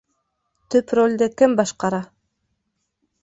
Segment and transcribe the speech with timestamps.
[0.75, 1.99] Төп ролде кем башҡара?